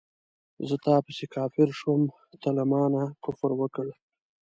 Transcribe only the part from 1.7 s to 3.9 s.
شوم تا له مانه کفر وکړ